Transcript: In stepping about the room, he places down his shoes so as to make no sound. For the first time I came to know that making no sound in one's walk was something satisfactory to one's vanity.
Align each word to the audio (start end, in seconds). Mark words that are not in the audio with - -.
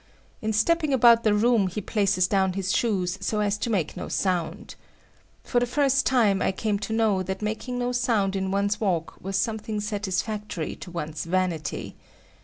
In 0.41 0.51
stepping 0.51 0.93
about 0.95 1.21
the 1.23 1.31
room, 1.31 1.67
he 1.67 1.79
places 1.79 2.27
down 2.27 2.53
his 2.53 2.73
shoes 2.75 3.19
so 3.23 3.39
as 3.39 3.55
to 3.59 3.69
make 3.69 3.95
no 3.95 4.07
sound. 4.07 4.73
For 5.43 5.59
the 5.59 5.67
first 5.67 6.07
time 6.07 6.41
I 6.41 6.51
came 6.51 6.79
to 6.79 6.91
know 6.91 7.21
that 7.21 7.43
making 7.43 7.77
no 7.77 7.91
sound 7.91 8.35
in 8.35 8.49
one's 8.49 8.81
walk 8.81 9.17
was 9.21 9.37
something 9.37 9.79
satisfactory 9.79 10.75
to 10.77 10.89
one's 10.89 11.25
vanity. 11.25 11.97